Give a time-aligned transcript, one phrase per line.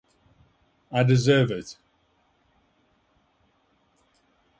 [0.91, 1.77] I deserve it.